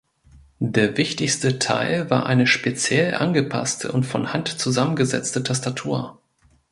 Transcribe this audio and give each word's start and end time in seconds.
Der 0.57 0.97
wichtigste 0.97 1.59
Teil 1.59 2.09
war 2.09 2.25
eine 2.25 2.47
speziell 2.47 3.13
angepasste 3.13 3.91
und 3.91 4.03
von 4.03 4.33
Hand 4.33 4.47
zusammengesetzte 4.47 5.43
Tastatur. 5.43 6.19